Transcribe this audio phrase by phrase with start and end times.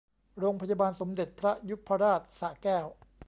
[0.39, 2.85] โรงพยาบาลสมเด็จพระยุพราชสระแก้ว